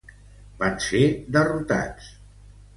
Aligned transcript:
Van 0.63 0.79
ser 0.85 1.03
derrotats. 1.37 2.13